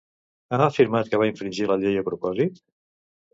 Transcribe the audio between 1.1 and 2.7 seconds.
que va infringir la llei a propòsit?